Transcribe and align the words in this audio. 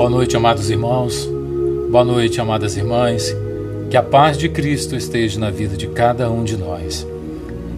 Boa 0.00 0.08
noite, 0.08 0.34
amados 0.34 0.70
irmãos. 0.70 1.28
Boa 1.90 2.02
noite, 2.02 2.40
amadas 2.40 2.74
irmãs. 2.74 3.36
Que 3.90 3.98
a 3.98 4.02
paz 4.02 4.38
de 4.38 4.48
Cristo 4.48 4.96
esteja 4.96 5.38
na 5.38 5.50
vida 5.50 5.76
de 5.76 5.88
cada 5.88 6.30
um 6.30 6.42
de 6.42 6.56
nós. 6.56 7.06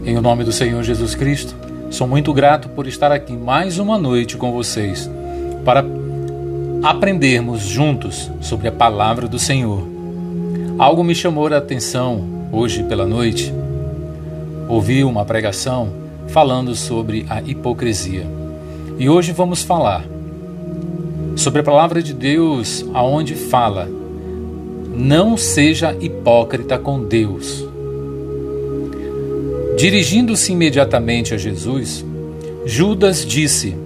Em 0.05 0.15
nome 0.21 0.45
do 0.45 0.53
Senhor 0.53 0.85
Jesus 0.85 1.17
Cristo, 1.17 1.53
sou 1.91 2.07
muito 2.07 2.33
grato 2.33 2.69
por 2.69 2.87
estar 2.87 3.11
aqui 3.11 3.33
mais 3.33 3.81
uma 3.81 3.99
noite 3.99 4.37
com 4.37 4.53
vocês 4.53 5.11
para 5.65 5.85
aprendermos 6.85 7.63
juntos 7.63 8.31
sobre 8.41 8.69
a 8.69 8.73
palavra 8.73 9.27
do 9.27 9.41
Senhor. 9.41 9.83
Algo 10.79 11.03
me 11.03 11.17
chamou 11.17 11.49
a 11.49 11.57
atenção 11.57 12.25
hoje 12.53 12.85
pela 12.85 13.05
noite. 13.05 13.53
Ouvi 14.69 15.03
uma 15.03 15.25
pregação 15.25 15.89
falando 16.29 16.73
sobre 16.77 17.27
a 17.29 17.43
hipocrisia. 17.43 18.25
E 18.97 19.09
hoje 19.09 19.33
vamos 19.33 19.65
falar 19.65 20.12
sobre 21.37 21.61
a 21.61 21.65
palavra 21.65 22.03
de 22.03 22.13
Deus, 22.13 22.85
aonde 22.93 23.35
fala: 23.35 23.89
Não 24.95 25.37
seja 25.37 25.97
hipócrita 26.01 26.79
com 26.79 27.03
Deus. 27.03 27.67
Dirigindo-se 29.77 30.53
imediatamente 30.53 31.35
a 31.35 31.37
Jesus, 31.37 32.05
Judas 32.65 33.25
disse: 33.25 33.77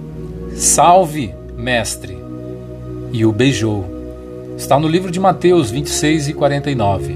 Salve, 0.53 1.33
mestre, 1.57 2.17
e 3.11 3.25
o 3.25 3.31
beijou. 3.31 3.85
Está 4.57 4.79
no 4.79 4.87
livro 4.87 5.11
de 5.11 5.19
Mateus 5.19 5.71
26 5.71 6.29
e 6.29 6.33
49. 6.33 7.15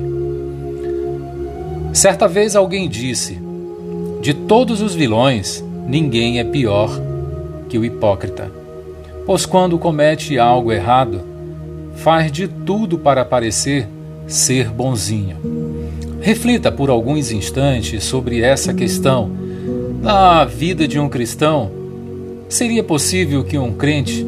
Certa 1.93 2.27
vez 2.27 2.55
alguém 2.55 2.87
disse: 2.87 3.37
De 4.21 4.33
todos 4.33 4.81
os 4.81 4.95
vilões, 4.95 5.63
ninguém 5.87 6.39
é 6.39 6.43
pior 6.43 6.89
que 7.67 7.77
o 7.77 7.85
hipócrita. 7.85 8.60
Pois 9.25 9.45
quando 9.45 9.77
comete 9.77 10.37
algo 10.37 10.71
errado, 10.71 11.21
faz 11.95 12.31
de 12.31 12.47
tudo 12.47 12.97
para 12.97 13.23
parecer 13.23 13.87
ser 14.27 14.69
bonzinho. 14.69 15.37
Reflita 16.21 16.71
por 16.71 16.89
alguns 16.89 17.31
instantes 17.31 18.03
sobre 18.03 18.41
essa 18.41 18.73
questão. 18.73 19.29
Na 20.01 20.45
vida 20.45 20.87
de 20.87 20.99
um 20.99 21.09
cristão, 21.09 21.71
seria 22.49 22.83
possível 22.83 23.43
que 23.43 23.57
um 23.57 23.73
crente 23.73 24.25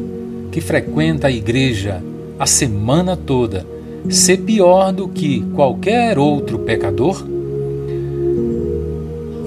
que 0.50 0.60
frequenta 0.60 1.26
a 1.26 1.30
igreja 1.30 2.02
a 2.38 2.46
semana 2.46 3.16
toda 3.16 3.66
ser 4.08 4.38
pior 4.38 4.92
do 4.92 5.08
que 5.08 5.42
qualquer 5.54 6.18
outro 6.18 6.58
pecador? 6.58 7.24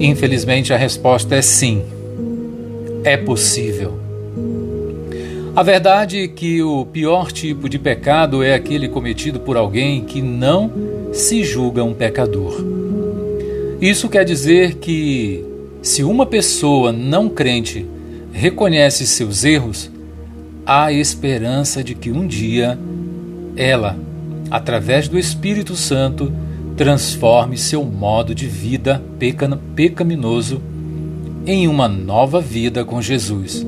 Infelizmente, 0.00 0.72
a 0.72 0.76
resposta 0.76 1.34
é 1.34 1.42
sim. 1.42 1.82
É 3.04 3.16
possível. 3.16 4.07
A 5.56 5.62
verdade 5.62 6.22
é 6.22 6.28
que 6.28 6.62
o 6.62 6.86
pior 6.86 7.32
tipo 7.32 7.68
de 7.68 7.78
pecado 7.78 8.42
é 8.42 8.54
aquele 8.54 8.88
cometido 8.88 9.40
por 9.40 9.56
alguém 9.56 10.04
que 10.04 10.22
não 10.22 10.70
se 11.12 11.42
julga 11.42 11.82
um 11.82 11.94
pecador. 11.94 12.64
Isso 13.80 14.08
quer 14.08 14.24
dizer 14.24 14.74
que, 14.74 15.44
se 15.82 16.04
uma 16.04 16.26
pessoa 16.26 16.92
não 16.92 17.28
crente 17.28 17.86
reconhece 18.32 19.06
seus 19.06 19.44
erros, 19.44 19.90
há 20.64 20.92
esperança 20.92 21.82
de 21.82 21.94
que 21.94 22.10
um 22.10 22.26
dia 22.26 22.78
ela, 23.56 23.96
através 24.50 25.08
do 25.08 25.18
Espírito 25.18 25.74
Santo, 25.74 26.32
transforme 26.76 27.58
seu 27.58 27.84
modo 27.84 28.32
de 28.32 28.46
vida 28.46 29.02
pecaminoso 29.74 30.62
em 31.44 31.66
uma 31.66 31.88
nova 31.88 32.40
vida 32.40 32.84
com 32.84 33.02
Jesus. 33.02 33.66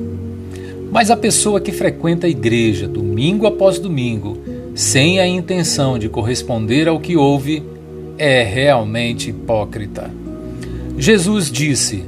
Mas 0.91 1.09
a 1.09 1.15
pessoa 1.15 1.61
que 1.61 1.71
frequenta 1.71 2.27
a 2.27 2.29
igreja 2.29 2.85
domingo 2.85 3.47
após 3.47 3.79
domingo, 3.79 4.37
sem 4.75 5.21
a 5.21 5.27
intenção 5.27 5.97
de 5.97 6.09
corresponder 6.09 6.89
ao 6.89 6.99
que 6.99 7.15
ouve, 7.15 7.63
é 8.17 8.43
realmente 8.43 9.29
hipócrita. 9.29 10.11
Jesus 10.97 11.49
disse, 11.49 12.03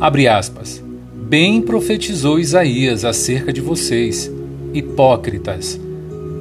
abre 0.00 0.26
aspas, 0.26 0.82
bem 1.14 1.60
profetizou 1.60 2.40
Isaías 2.40 3.04
acerca 3.04 3.52
de 3.52 3.60
vocês, 3.60 4.30
hipócritas, 4.72 5.78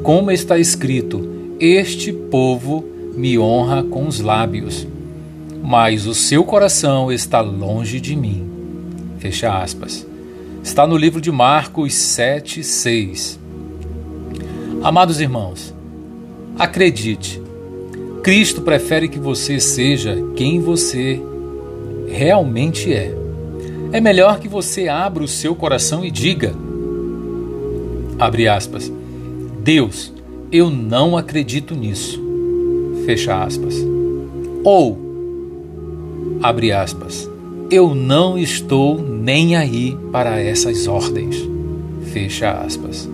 como 0.01 0.31
está 0.31 0.57
escrito, 0.57 1.29
este 1.59 2.13
povo 2.13 2.83
me 3.15 3.37
honra 3.37 3.83
com 3.83 4.07
os 4.07 4.21
lábios, 4.21 4.87
mas 5.61 6.07
o 6.07 6.15
seu 6.15 6.43
coração 6.43 7.11
está 7.11 7.41
longe 7.41 7.99
de 7.99 8.15
mim. 8.15 8.43
Fecha 9.19 9.61
aspas. 9.61 10.10
Está 10.63 10.85
no 10.85 10.95
livro 10.95 11.19
de 11.19 11.31
Marcos 11.31 11.93
7, 11.95 12.63
6. 12.63 13.39
Amados 14.83 15.19
irmãos, 15.19 15.73
acredite, 16.57 17.41
Cristo 18.23 18.61
prefere 18.61 19.07
que 19.07 19.19
você 19.19 19.59
seja 19.59 20.15
quem 20.35 20.59
você 20.59 21.19
realmente 22.07 22.93
é. 22.93 23.11
É 23.91 23.99
melhor 23.99 24.39
que 24.39 24.47
você 24.47 24.87
abra 24.87 25.23
o 25.23 25.27
seu 25.27 25.55
coração 25.55 26.05
e 26.05 26.11
diga: 26.11 26.53
abre 28.19 28.47
aspas, 28.47 28.91
Deus, 29.63 30.13
eu 30.51 30.69
não 30.69 31.17
acredito 31.17 31.73
nisso. 31.73 32.21
Fecha 33.05 33.43
aspas. 33.43 33.75
Ou, 34.63 34.99
abre 36.43 36.71
aspas, 36.71 37.27
eu 37.71 37.95
não 37.95 38.37
estou 38.37 39.01
nem 39.01 39.55
aí 39.55 39.97
para 40.11 40.37
essas 40.41 40.87
ordens. 40.87 41.37
Fecha 42.11 42.51
aspas. 42.51 43.09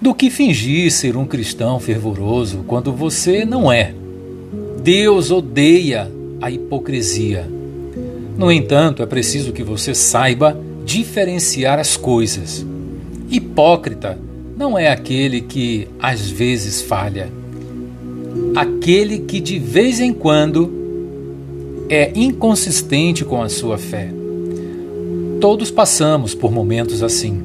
Do 0.00 0.12
que 0.12 0.28
fingir 0.30 0.90
ser 0.90 1.16
um 1.16 1.24
cristão 1.24 1.78
fervoroso 1.78 2.64
quando 2.66 2.92
você 2.92 3.44
não 3.44 3.70
é. 3.70 3.94
Deus 4.82 5.30
odeia 5.30 6.10
a 6.42 6.50
hipocrisia. 6.50 7.48
No 8.36 8.50
entanto, 8.50 9.00
é 9.00 9.06
preciso 9.06 9.52
que 9.52 9.62
você 9.62 9.94
saiba 9.94 10.58
diferenciar 10.84 11.78
as 11.78 11.96
coisas. 11.96 12.66
Hipócrita 13.30 14.18
não 14.56 14.76
é 14.76 14.90
aquele 14.90 15.42
que 15.42 15.86
às 16.00 16.28
vezes 16.28 16.82
falha, 16.82 17.30
aquele 18.56 19.20
que 19.20 19.38
de 19.38 19.58
vez 19.58 20.00
em 20.00 20.12
quando 20.12 20.79
é 21.92 22.12
inconsistente 22.14 23.24
com 23.24 23.42
a 23.42 23.48
sua 23.48 23.76
fé. 23.76 24.08
Todos 25.40 25.72
passamos 25.72 26.36
por 26.36 26.52
momentos 26.52 27.02
assim, 27.02 27.42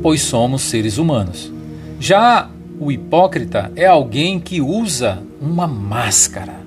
pois 0.00 0.22
somos 0.22 0.62
seres 0.62 0.96
humanos. 0.96 1.52
Já 1.98 2.48
o 2.78 2.92
hipócrita 2.92 3.72
é 3.74 3.86
alguém 3.86 4.38
que 4.38 4.60
usa 4.60 5.20
uma 5.42 5.66
máscara. 5.66 6.60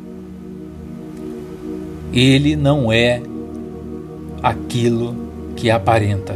Ele 2.12 2.58
não 2.58 2.92
é 2.92 3.22
aquilo 4.42 5.16
que 5.56 5.72
aparenta. 5.72 6.36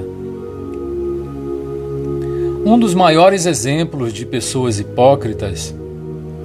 Um 2.66 2.80
dos 2.80 2.94
maiores 2.94 3.46
exemplos 3.46 4.14
de 4.14 4.26
pessoas 4.26 4.80
hipócritas 4.80 5.76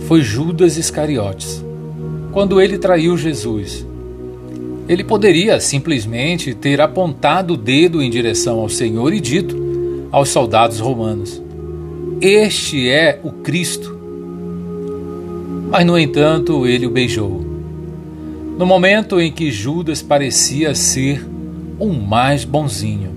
foi 0.01 0.21
Judas 0.21 0.77
Iscariotes, 0.77 1.65
quando 2.33 2.61
ele 2.61 2.77
traiu 2.77 3.17
Jesus 3.17 3.87
ele 4.89 5.05
poderia 5.05 5.61
simplesmente 5.61 6.55
ter 6.55 6.81
apontado 6.81 7.55
o 7.55 7.57
dedo 7.57 8.03
em 8.03 8.11
direção 8.11 8.59
ao 8.59 8.69
Senhor 8.69 9.13
e 9.13 9.21
dito 9.21 9.57
aos 10.11 10.29
soldados 10.29 10.81
romanos: 10.81 11.43
Este 12.21 12.89
é 12.89 13.21
o 13.23 13.31
Cristo. 13.31 13.99
Mas, 15.71 15.87
no 15.87 15.99
entanto, 15.99 16.67
ele 16.67 16.87
o 16.87 16.91
beijou. 16.91 17.41
No 18.59 18.67
momento 18.67 19.21
em 19.21 19.33
que 19.33 19.51
Judas 19.51 20.03
parecia 20.03 20.75
ser 20.75 21.27
o 21.79 21.89
mais 21.89 22.45
bonzinho, 22.45 23.11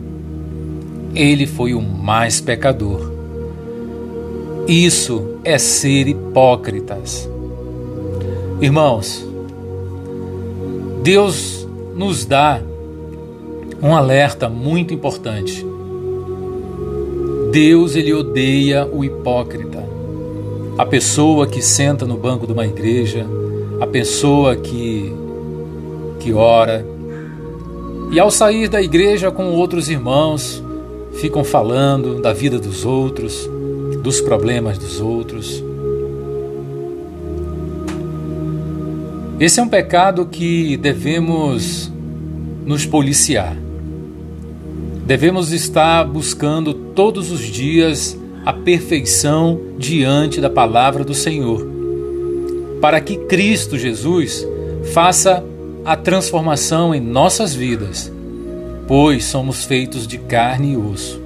ele 1.14 1.46
foi 1.46 1.74
o 1.74 1.82
mais 1.82 2.40
pecador. 2.40 3.12
Isso 4.68 5.38
é 5.44 5.58
ser 5.58 6.08
hipócritas. 6.08 7.30
Irmãos, 8.62 9.28
Deus 11.06 11.68
nos 11.96 12.26
dá 12.26 12.60
um 13.80 13.96
alerta 13.96 14.50
muito 14.50 14.92
importante. 14.92 15.64
Deus 17.52 17.96
ele 17.96 18.12
odeia 18.12 18.88
o 18.88 19.06
hipócrita. 19.06 19.88
A 20.76 20.84
pessoa 20.84 21.46
que 21.46 21.62
senta 21.62 22.08
no 22.08 22.18
banco 22.18 22.48
de 22.48 22.54
uma 22.54 22.66
igreja, 22.66 23.24
a 23.80 23.86
pessoa 23.86 24.56
que 24.56 25.14
que 26.22 26.34
ora 26.34 26.84
e 28.12 28.20
ao 28.20 28.32
sair 28.32 28.68
da 28.68 28.82
igreja 28.82 29.30
com 29.30 29.52
outros 29.52 29.92
irmãos, 29.92 30.64
ficam 31.14 31.44
falando 31.44 32.20
da 32.20 32.34
vida 32.34 32.58
dos 32.58 32.84
outros, 32.84 33.48
dos 34.02 34.22
problemas 34.22 34.80
dos 34.80 35.00
outros. 35.00 35.64
Esse 39.38 39.60
é 39.60 39.64
um 39.64 39.68
pecado 39.68 40.26
que 40.28 40.78
devemos 40.78 41.92
nos 42.66 42.86
policiar. 42.86 43.58
Devemos 45.06 45.52
estar 45.52 46.06
buscando 46.06 46.74
todos 46.74 47.32
os 47.32 47.42
dias 47.42 48.18
a 48.46 48.54
perfeição 48.54 49.60
diante 49.78 50.40
da 50.40 50.50
palavra 50.50 51.04
do 51.04 51.14
Senhor, 51.14 51.68
para 52.80 53.02
que 53.02 53.18
Cristo 53.18 53.78
Jesus 53.78 54.48
faça 54.94 55.44
a 55.84 55.98
transformação 55.98 56.96
em 56.96 57.02
nossas 57.02 57.54
vidas, 57.54 58.10
pois 58.88 59.26
somos 59.26 59.66
feitos 59.66 60.08
de 60.08 60.18
carne 60.18 60.74
e 60.74 60.78
osso. 60.78 61.22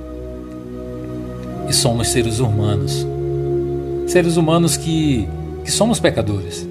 E 1.70 1.74
somos 1.74 2.08
seres 2.08 2.40
humanos. 2.40 3.06
Seres 4.08 4.36
humanos 4.36 4.76
que, 4.76 5.30
que 5.64 5.72
somos 5.72 6.00
pecadores. 6.00 6.69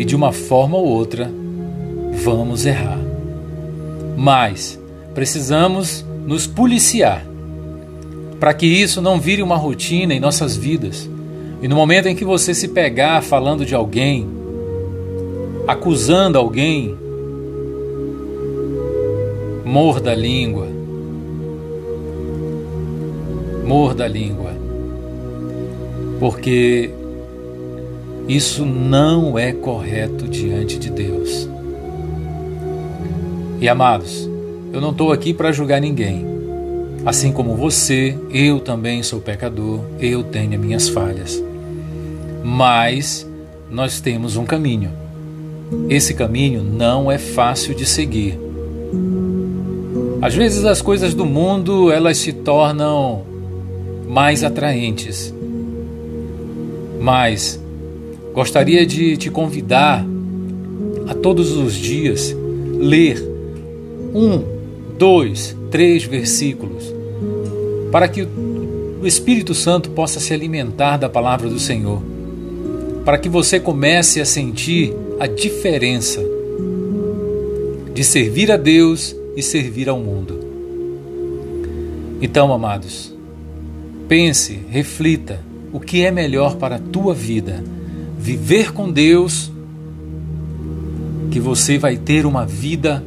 E 0.00 0.04
de 0.06 0.16
uma 0.16 0.32
forma 0.32 0.78
ou 0.78 0.86
outra 0.86 1.30
vamos 2.24 2.64
errar. 2.64 2.98
Mas 4.16 4.80
precisamos 5.14 6.02
nos 6.26 6.46
policiar 6.46 7.22
para 8.40 8.54
que 8.54 8.64
isso 8.64 9.02
não 9.02 9.20
vire 9.20 9.42
uma 9.42 9.56
rotina 9.56 10.14
em 10.14 10.18
nossas 10.18 10.56
vidas. 10.56 11.06
E 11.60 11.68
no 11.68 11.76
momento 11.76 12.06
em 12.06 12.16
que 12.16 12.24
você 12.24 12.54
se 12.54 12.68
pegar 12.68 13.22
falando 13.22 13.66
de 13.66 13.74
alguém, 13.74 14.26
acusando 15.68 16.38
alguém, 16.38 16.96
morda 19.66 20.12
a 20.12 20.14
língua. 20.14 20.66
Morda 23.66 24.06
a 24.06 24.08
língua. 24.08 24.54
Porque 26.18 26.90
isso 28.28 28.64
não 28.64 29.38
é 29.38 29.52
correto 29.52 30.28
diante 30.28 30.78
de 30.78 30.90
Deus. 30.90 31.48
E 33.60 33.68
amados, 33.68 34.28
eu 34.72 34.80
não 34.80 34.90
estou 34.90 35.12
aqui 35.12 35.34
para 35.34 35.52
julgar 35.52 35.80
ninguém. 35.80 36.24
Assim 37.04 37.32
como 37.32 37.56
você, 37.56 38.16
eu 38.30 38.60
também 38.60 39.02
sou 39.02 39.20
pecador, 39.20 39.80
eu 39.98 40.22
tenho 40.22 40.58
minhas 40.58 40.88
falhas. 40.88 41.42
Mas 42.44 43.26
nós 43.70 44.00
temos 44.00 44.36
um 44.36 44.44
caminho. 44.44 44.90
Esse 45.88 46.14
caminho 46.14 46.62
não 46.62 47.10
é 47.10 47.18
fácil 47.18 47.74
de 47.74 47.86
seguir. 47.86 48.38
Às 50.22 50.34
vezes 50.34 50.64
as 50.64 50.82
coisas 50.82 51.14
do 51.14 51.24
mundo 51.24 51.90
elas 51.90 52.18
se 52.18 52.32
tornam 52.32 53.24
mais 54.06 54.44
atraentes. 54.44 55.34
Mas 57.00 57.60
gostaria 58.32 58.86
de 58.86 59.16
te 59.16 59.30
convidar 59.30 60.04
a 61.08 61.14
todos 61.14 61.56
os 61.56 61.74
dias 61.74 62.34
ler 62.78 63.20
um, 64.14 64.42
dois, 64.96 65.56
três 65.70 66.04
versículos, 66.04 66.92
para 67.90 68.08
que 68.08 68.22
o 68.22 69.06
Espírito 69.06 69.54
Santo 69.54 69.90
possa 69.90 70.20
se 70.20 70.32
alimentar 70.32 70.96
da 70.96 71.08
palavra 71.08 71.48
do 71.48 71.58
Senhor, 71.58 72.02
para 73.04 73.18
que 73.18 73.28
você 73.28 73.58
comece 73.58 74.20
a 74.20 74.24
sentir 74.24 74.94
a 75.18 75.26
diferença 75.26 76.20
de 77.94 78.04
servir 78.04 78.52
a 78.52 78.56
Deus 78.56 79.16
e 79.36 79.42
servir 79.42 79.88
ao 79.88 79.98
mundo. 79.98 80.38
Então, 82.22 82.52
amados, 82.52 83.14
pense, 84.06 84.60
reflita 84.70 85.40
o 85.72 85.80
que 85.80 86.04
é 86.04 86.10
melhor 86.10 86.56
para 86.56 86.76
a 86.76 86.78
tua 86.78 87.14
vida: 87.14 87.64
viver 88.20 88.72
com 88.72 88.92
Deus, 88.92 89.50
que 91.30 91.40
você 91.40 91.78
vai 91.78 91.96
ter 91.96 92.26
uma 92.26 92.44
vida 92.44 93.02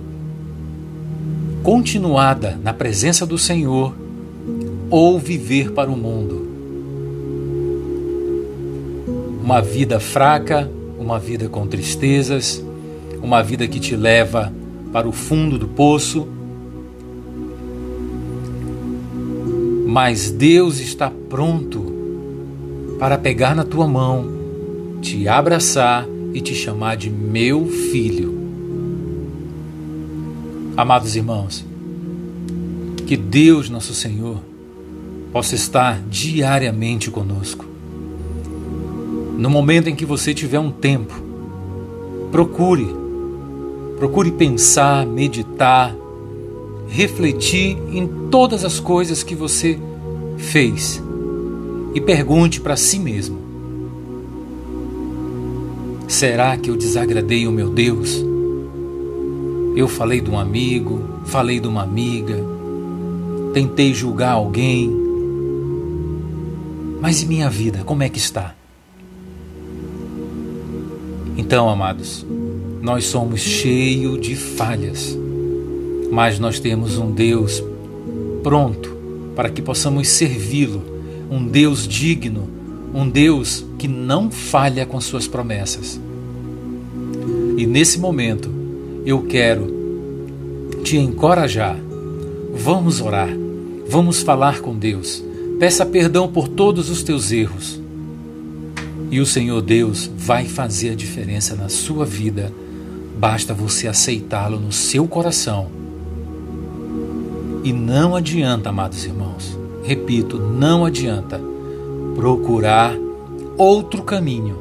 continuada 1.62 2.60
na 2.64 2.74
presença 2.74 3.24
do 3.24 3.38
Senhor 3.38 3.94
ou 4.90 5.20
viver 5.20 5.72
para 5.72 5.92
o 5.92 5.96
mundo. 5.96 6.48
Uma 9.44 9.62
vida 9.62 10.00
fraca, 10.00 10.70
uma 10.98 11.20
vida 11.20 11.48
com 11.48 11.68
tristezas, 11.68 12.64
uma 13.22 13.44
vida 13.44 13.68
que 13.68 13.80
te 13.80 13.96
leva 13.96 14.52
para 14.92 15.08
o 15.08 15.12
fundo 15.12 15.60
do 15.60 15.68
poço. 15.68 16.28
Mas 19.86 20.32
Deus 20.32 20.80
está 20.80 21.12
pronto 21.30 21.94
para 22.98 23.16
pegar 23.18 23.56
na 23.56 23.64
tua 23.64 23.88
mão, 23.88 24.43
te 25.04 25.28
abraçar 25.28 26.08
e 26.34 26.40
te 26.40 26.56
chamar 26.56 26.96
de 26.96 27.10
meu 27.10 27.68
filho. 27.68 28.34
Amados 30.78 31.18
irmãos, 31.18 31.64
que 33.06 33.18
Deus, 33.18 33.70
nosso 33.70 33.94
Senhor, 33.94 34.38
possa 35.34 35.56
estar 35.56 36.02
diariamente 36.10 37.12
conosco. 37.12 37.66
No 39.38 39.50
momento 39.50 39.90
em 39.90 39.96
que 39.96 40.06
você 40.06 40.34
tiver 40.34 40.60
um 40.60 40.72
tempo, 40.72 41.14
procure, 42.32 42.88
procure 44.00 44.32
pensar, 44.32 45.06
meditar, 45.06 45.94
refletir 46.88 47.78
em 47.92 48.08
todas 48.32 48.64
as 48.64 48.80
coisas 48.80 49.22
que 49.22 49.36
você 49.36 49.78
fez 50.38 51.04
e 51.94 52.00
pergunte 52.00 52.62
para 52.62 52.78
si 52.78 52.98
mesmo: 52.98 53.43
será 56.14 56.56
que 56.56 56.70
eu 56.70 56.78
desagradei 56.78 57.48
o 57.48 57.52
meu 57.52 57.70
Deus? 57.70 58.24
Eu 59.76 59.88
falei 59.88 60.22
de 60.22 60.30
um 60.30 60.38
amigo, 60.38 61.02
falei 61.26 61.60
de 61.60 61.68
uma 61.68 61.82
amiga, 61.82 62.38
tentei 63.52 63.94
julgar 63.96 64.34
alguém. 64.34 64.96
Mas 67.02 67.24
e 67.24 67.26
minha 67.26 67.50
vida, 67.50 67.84
como 67.84 68.04
é 68.04 68.10
que 68.10 68.20
está? 68.20 68.56
Então, 71.36 71.68
amados, 71.68 72.24
nós 72.80 73.06
somos 73.06 73.42
cheios 73.42 74.22
de 74.22 74.36
falhas, 74.36 75.18
mas 76.12 76.38
nós 76.38 76.60
temos 76.60 76.96
um 77.00 77.12
Deus 77.12 77.64
pronto 78.44 78.96
para 79.36 79.50
que 79.50 79.64
possamos 79.64 80.10
servi-lo, 80.10 80.84
um 81.32 81.44
Deus 81.44 81.88
digno, 81.88 82.48
um 82.94 83.10
Deus 83.10 83.66
que 83.80 83.88
não 83.88 84.30
falha 84.30 84.86
com 84.86 85.02
suas 85.02 85.28
promessas. 85.28 86.00
E 87.58 87.66
nesse 87.66 88.00
momento, 88.00 88.50
eu 89.06 89.24
quero 89.24 89.68
te 90.84 90.98
encorajar. 90.98 91.78
Vamos 92.54 93.02
orar, 93.02 93.30
vamos 93.88 94.22
falar 94.22 94.60
com 94.60 94.78
Deus. 94.78 95.24
Peça 95.60 95.86
perdão 95.86 96.28
por 96.28 96.48
todos 96.48 96.90
os 96.90 97.02
teus 97.02 97.32
erros. 97.32 97.82
E 99.10 99.20
o 99.20 99.26
Senhor 99.26 99.62
Deus 99.62 100.10
vai 100.16 100.46
fazer 100.46 100.92
a 100.92 100.96
diferença 100.96 101.56
na 101.56 101.70
sua 101.70 102.06
vida. 102.06 102.54
Basta 103.18 103.54
você 103.54 103.88
aceitá-lo 103.88 104.60
no 104.60 104.72
seu 104.72 105.08
coração. 105.08 105.68
E 107.64 107.72
não 107.72 108.16
adianta, 108.16 108.70
amados 108.70 109.06
irmãos, 109.06 109.58
repito, 109.84 110.38
não 110.38 110.84
adianta 110.84 111.53
procurar 112.16 112.96
outro 113.58 114.04
caminho. 114.04 114.58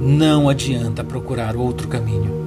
Não 0.00 0.48
adianta 0.48 1.02
procurar 1.02 1.56
outro 1.56 1.88
caminho. 1.88 2.38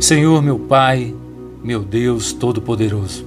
Senhor, 0.00 0.42
meu 0.42 0.58
Pai, 0.58 1.14
meu 1.62 1.80
Deus 1.80 2.32
Todo-Poderoso, 2.32 3.24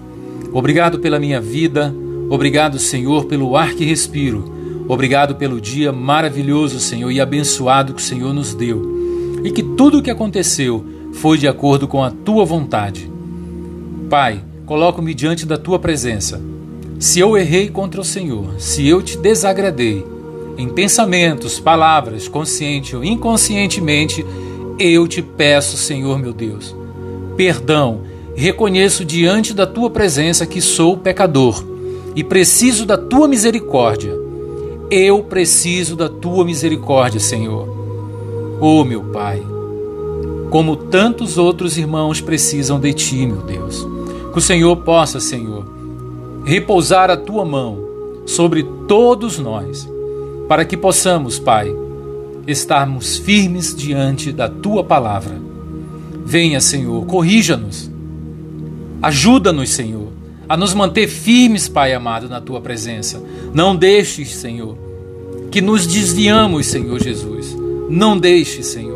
obrigado 0.52 0.98
pela 1.00 1.20
minha 1.20 1.40
vida, 1.40 1.94
obrigado, 2.30 2.80
Senhor, 2.80 3.26
pelo 3.26 3.56
ar 3.56 3.76
que 3.76 3.86
respiro, 3.86 4.52
obrigado 4.88 5.36
pelo 5.36 5.62
dia 5.62 5.92
maravilhoso, 5.92 6.80
Senhor, 6.80 7.12
e 7.12 7.22
abençoado 7.22 7.94
que 7.94 8.02
o 8.02 8.04
Senhor 8.04 8.34
nos 8.34 8.56
deu, 8.56 9.40
e 9.44 9.52
que 9.52 9.62
tudo 9.62 10.00
o 10.00 10.02
que 10.02 10.10
aconteceu 10.10 10.84
foi 11.14 11.38
de 11.38 11.48
acordo 11.48 11.88
com 11.88 12.04
a 12.04 12.10
tua 12.10 12.44
vontade. 12.44 13.10
Pai, 14.10 14.44
coloco-me 14.66 15.14
diante 15.14 15.46
da 15.46 15.58
tua 15.58 15.78
presença. 15.78 16.42
Se 17.00 17.20
eu 17.20 17.38
errei 17.38 17.70
contra 17.70 18.00
o 18.00 18.04
Senhor, 18.04 18.60
se 18.60 18.88
eu 18.88 19.02
te 19.02 19.18
desagradei, 19.18 20.06
em 20.58 20.70
pensamentos, 20.70 21.60
palavras, 21.60 22.28
consciente 22.28 22.96
ou 22.96 23.04
inconscientemente, 23.04 24.26
eu 24.80 25.08
te 25.08 25.22
peço, 25.22 25.78
Senhor 25.78 26.18
meu 26.20 26.34
Deus, 26.34 26.76
perdão. 27.36 28.02
Reconheço 28.36 29.06
diante 29.06 29.54
da 29.54 29.68
tua 29.68 29.92
presença 29.92 30.46
que 30.46 30.60
sou 30.60 30.98
pecador 30.98 31.64
e 32.16 32.24
preciso 32.24 32.84
da 32.86 32.98
tua 32.98 33.28
misericórdia. 33.28 34.12
Eu 34.90 35.24
preciso 35.24 35.96
da 35.96 36.10
tua 36.10 36.44
misericórdia, 36.44 37.20
Senhor. 37.20 37.68
Oh, 38.60 38.84
meu 38.84 39.04
Pai, 39.04 39.42
como 40.50 40.76
tantos 40.76 41.38
outros 41.38 41.78
irmãos 41.78 42.22
precisam 42.22 42.80
de 42.80 42.94
ti, 42.94 43.26
meu 43.26 43.42
Deus. 43.42 43.88
Que 44.32 44.38
o 44.38 44.42
Senhor 44.42 44.76
possa, 44.78 45.20
Senhor, 45.20 45.66
repousar 46.44 47.10
a 47.10 47.18
tua 47.18 47.46
mão 47.46 47.78
sobre 48.26 48.64
todos 48.88 49.40
nós, 49.40 49.90
para 50.48 50.66
que 50.66 50.78
possamos, 50.78 51.40
Pai, 51.40 51.74
estarmos 52.48 53.18
firmes 53.18 53.76
diante 53.76 54.32
da 54.32 54.50
tua 54.50 54.84
palavra. 54.84 55.42
Venha, 56.26 56.60
Senhor, 56.60 57.06
corrija-nos. 57.06 57.92
Ajuda-nos, 59.02 59.70
Senhor, 59.70 60.08
a 60.48 60.56
nos 60.56 60.74
manter 60.74 61.08
firmes, 61.08 61.68
Pai 61.68 61.94
amado, 61.94 62.30
na 62.30 62.40
tua 62.40 62.62
presença. 62.62 63.22
Não 63.54 63.76
deixes, 63.76 64.30
Senhor, 64.30 64.78
que 65.52 65.62
nos 65.62 65.86
desviamos, 65.86 66.68
Senhor 66.68 67.02
Jesus. 67.02 67.56
Não 67.90 68.18
deixes, 68.18 68.68
Senhor. 68.68 68.93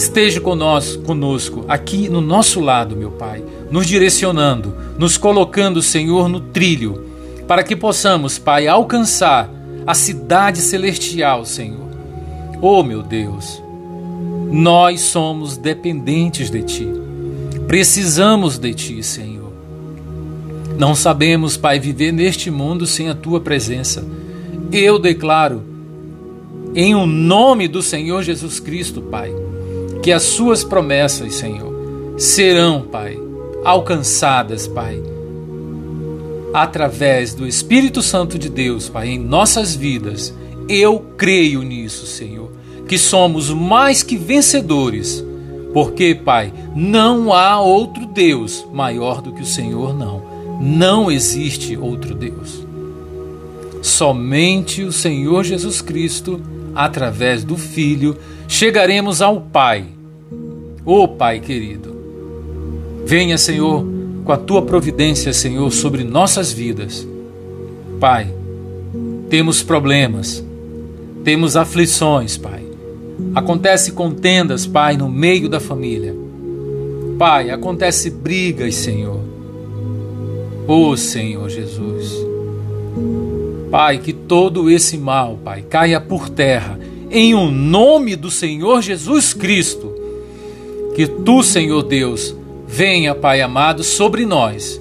Esteja 0.00 0.40
conosco, 0.40 1.66
aqui 1.68 2.08
no 2.08 2.22
nosso 2.22 2.58
lado, 2.58 2.96
meu 2.96 3.10
Pai, 3.10 3.44
nos 3.70 3.86
direcionando, 3.86 4.74
nos 4.98 5.18
colocando, 5.18 5.82
Senhor, 5.82 6.26
no 6.26 6.40
trilho, 6.40 7.04
para 7.46 7.62
que 7.62 7.76
possamos, 7.76 8.38
Pai, 8.38 8.66
alcançar 8.66 9.50
a 9.86 9.92
cidade 9.92 10.62
celestial, 10.62 11.44
Senhor. 11.44 11.86
Oh, 12.62 12.82
meu 12.82 13.02
Deus, 13.02 13.62
nós 14.50 15.02
somos 15.02 15.58
dependentes 15.58 16.48
de 16.48 16.62
Ti. 16.62 16.88
Precisamos 17.66 18.56
de 18.56 18.72
Ti, 18.72 19.02
Senhor. 19.02 19.52
Não 20.78 20.94
sabemos, 20.94 21.58
Pai, 21.58 21.78
viver 21.78 22.10
neste 22.10 22.50
mundo 22.50 22.86
sem 22.86 23.10
a 23.10 23.14
Tua 23.14 23.38
presença. 23.38 24.02
Eu 24.72 24.98
declaro, 24.98 25.62
em 26.74 26.94
o 26.94 27.04
nome 27.04 27.68
do 27.68 27.82
Senhor 27.82 28.22
Jesus 28.22 28.58
Cristo, 28.58 29.02
Pai, 29.02 29.30
que 30.02 30.12
as 30.12 30.22
Suas 30.22 30.64
promessas, 30.64 31.34
Senhor, 31.34 32.14
serão, 32.16 32.82
Pai, 32.82 33.18
alcançadas, 33.64 34.66
Pai, 34.66 35.00
através 36.52 37.34
do 37.34 37.46
Espírito 37.46 38.02
Santo 38.02 38.38
de 38.38 38.48
Deus, 38.48 38.88
Pai, 38.88 39.08
em 39.08 39.18
nossas 39.18 39.74
vidas. 39.74 40.34
Eu 40.68 41.00
creio 41.16 41.62
nisso, 41.62 42.06
Senhor, 42.06 42.50
que 42.86 42.96
somos 42.96 43.50
mais 43.50 44.02
que 44.02 44.16
vencedores 44.16 45.24
porque, 45.72 46.14
Pai, 46.14 46.52
não 46.74 47.32
há 47.32 47.60
outro 47.60 48.06
Deus 48.06 48.66
maior 48.72 49.22
do 49.22 49.32
que 49.32 49.42
o 49.42 49.46
Senhor, 49.46 49.96
não. 49.96 50.22
Não 50.60 51.10
existe 51.10 51.76
outro 51.76 52.14
Deus. 52.14 52.66
Somente 53.80 54.82
o 54.82 54.92
Senhor 54.92 55.44
Jesus 55.44 55.80
Cristo, 55.80 56.40
através 56.74 57.44
do 57.44 57.56
Filho, 57.56 58.16
chegaremos 58.48 59.22
ao 59.22 59.40
Pai. 59.40 59.84
Ô 60.84 61.02
oh, 61.02 61.08
Pai 61.08 61.40
querido, 61.40 61.94
venha, 63.04 63.36
Senhor, 63.36 63.84
com 64.24 64.32
a 64.32 64.36
tua 64.36 64.62
providência, 64.62 65.32
Senhor, 65.32 65.70
sobre 65.70 66.04
nossas 66.04 66.52
vidas. 66.52 67.06
Pai, 67.98 68.32
temos 69.28 69.62
problemas, 69.62 70.44
temos 71.22 71.56
aflições, 71.56 72.36
Pai 72.36 72.60
Acontece 73.34 73.92
contendas, 73.92 74.66
Pai, 74.66 74.96
no 74.96 75.08
meio 75.08 75.48
da 75.48 75.60
família. 75.60 76.14
Pai, 77.18 77.50
acontece 77.50 78.10
brigas, 78.10 78.74
Senhor. 78.74 79.20
Ô 80.66 80.88
oh, 80.88 80.96
Senhor 80.96 81.48
Jesus. 81.48 82.12
Pai, 83.70 83.98
que 83.98 84.12
todo 84.12 84.68
esse 84.68 84.98
mal, 84.98 85.38
Pai, 85.44 85.62
caia 85.62 86.00
por 86.00 86.28
terra, 86.28 86.78
em 87.10 87.34
o 87.34 87.40
um 87.40 87.50
nome 87.50 88.16
do 88.16 88.30
Senhor 88.30 88.82
Jesus 88.82 89.32
Cristo. 89.32 89.94
Que 90.94 91.06
tu, 91.06 91.42
Senhor 91.42 91.82
Deus, 91.82 92.34
venha, 92.66 93.14
Pai 93.14 93.40
amado, 93.40 93.84
sobre 93.84 94.26
nós 94.26 94.80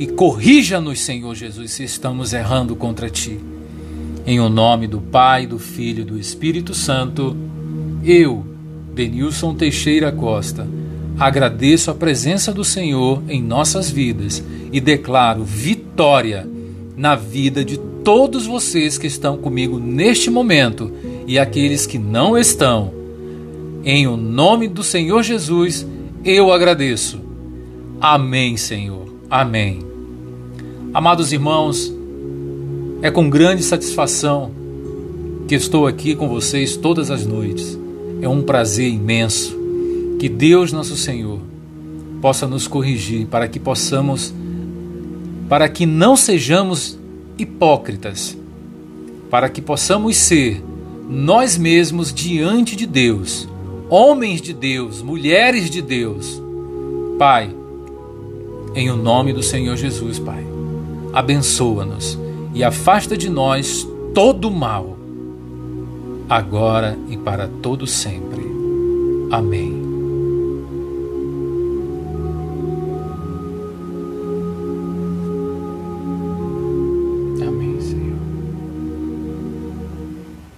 e 0.00 0.06
corrija-nos, 0.06 0.98
Senhor 1.00 1.34
Jesus, 1.34 1.72
se 1.72 1.84
estamos 1.84 2.32
errando 2.32 2.74
contra 2.74 3.10
ti. 3.10 3.38
Em 4.26 4.40
o 4.40 4.48
nome 4.48 4.86
do 4.86 4.98
Pai, 4.98 5.46
do 5.46 5.58
Filho 5.58 6.00
e 6.00 6.04
do 6.04 6.18
Espírito 6.18 6.72
Santo, 6.72 7.36
eu, 8.02 8.42
Denilson 8.94 9.54
Teixeira 9.54 10.10
Costa, 10.10 10.66
agradeço 11.18 11.90
a 11.90 11.94
presença 11.94 12.50
do 12.50 12.64
Senhor 12.64 13.22
em 13.28 13.42
nossas 13.42 13.90
vidas 13.90 14.42
e 14.72 14.80
declaro 14.80 15.44
vitória 15.44 16.48
na 16.96 17.14
vida 17.14 17.62
de 17.62 17.78
todos 18.04 18.46
vocês 18.46 18.98
que 18.98 19.06
estão 19.06 19.36
comigo 19.36 19.78
neste 19.78 20.30
momento 20.30 20.90
e 21.26 21.38
aqueles 21.38 21.86
que 21.86 21.98
não 21.98 22.36
estão. 22.36 22.92
Em 23.84 24.06
o 24.06 24.16
nome 24.16 24.68
do 24.68 24.82
Senhor 24.82 25.22
Jesus, 25.22 25.86
eu 26.24 26.52
agradeço. 26.52 27.20
Amém, 28.00 28.56
Senhor. 28.56 29.06
Amém. 29.30 29.80
Amados 30.92 31.32
irmãos, 31.32 31.92
é 33.02 33.10
com 33.10 33.30
grande 33.30 33.62
satisfação 33.62 34.50
que 35.48 35.54
estou 35.54 35.86
aqui 35.86 36.14
com 36.14 36.28
vocês 36.28 36.76
todas 36.76 37.10
as 37.10 37.24
noites. 37.26 37.78
É 38.20 38.28
um 38.28 38.42
prazer 38.42 38.88
imenso 38.88 39.56
que 40.18 40.28
Deus, 40.28 40.72
nosso 40.72 40.96
Senhor, 40.96 41.40
possa 42.20 42.46
nos 42.46 42.68
corrigir 42.68 43.26
para 43.26 43.48
que 43.48 43.58
possamos, 43.58 44.34
para 45.48 45.68
que 45.68 45.86
não 45.86 46.14
sejamos 46.14 46.99
hipócritas, 47.42 48.36
para 49.30 49.48
que 49.48 49.60
possamos 49.60 50.16
ser 50.16 50.62
nós 51.08 51.56
mesmos 51.56 52.12
diante 52.12 52.76
de 52.76 52.86
Deus, 52.86 53.48
homens 53.88 54.40
de 54.40 54.52
Deus, 54.52 55.02
mulheres 55.02 55.68
de 55.68 55.82
Deus. 55.82 56.40
Pai, 57.18 57.54
em 58.74 58.90
o 58.90 58.96
nome 58.96 59.32
do 59.32 59.42
Senhor 59.42 59.76
Jesus, 59.76 60.18
Pai, 60.18 60.44
abençoa-nos 61.12 62.18
e 62.54 62.62
afasta 62.62 63.16
de 63.16 63.28
nós 63.28 63.86
todo 64.14 64.48
o 64.48 64.50
mal, 64.50 64.96
agora 66.28 66.98
e 67.08 67.16
para 67.16 67.48
todo 67.60 67.86
sempre. 67.86 68.44
Amém. 69.30 69.79